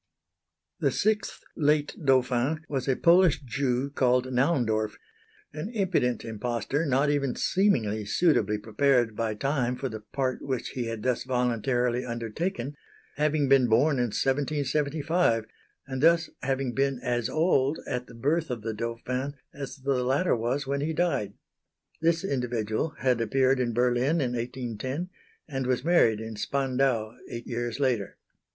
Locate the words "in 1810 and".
24.19-25.67